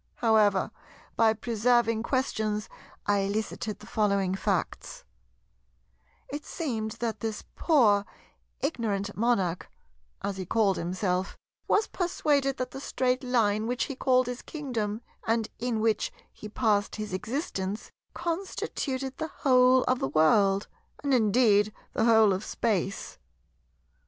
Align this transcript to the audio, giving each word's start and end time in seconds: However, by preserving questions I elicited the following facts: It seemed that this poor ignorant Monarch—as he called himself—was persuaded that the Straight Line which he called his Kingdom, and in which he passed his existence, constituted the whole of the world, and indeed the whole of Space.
However, 0.15 0.71
by 1.15 1.33
preserving 1.35 2.01
questions 2.01 2.67
I 3.05 3.19
elicited 3.19 3.77
the 3.77 3.85
following 3.85 4.33
facts: 4.33 5.03
It 6.27 6.43
seemed 6.43 6.93
that 6.93 7.19
this 7.19 7.43
poor 7.55 8.05
ignorant 8.61 9.15
Monarch—as 9.15 10.37
he 10.37 10.45
called 10.47 10.77
himself—was 10.77 11.85
persuaded 11.85 12.57
that 12.57 12.71
the 12.71 12.79
Straight 12.81 13.23
Line 13.23 13.67
which 13.67 13.83
he 13.83 13.95
called 13.95 14.25
his 14.25 14.41
Kingdom, 14.41 15.01
and 15.23 15.49
in 15.59 15.79
which 15.81 16.11
he 16.33 16.49
passed 16.49 16.95
his 16.95 17.13
existence, 17.13 17.91
constituted 18.15 19.17
the 19.17 19.27
whole 19.41 19.83
of 19.83 19.99
the 19.99 20.09
world, 20.09 20.67
and 21.03 21.13
indeed 21.13 21.71
the 21.93 22.05
whole 22.05 22.33
of 22.33 22.43
Space. 22.43 23.19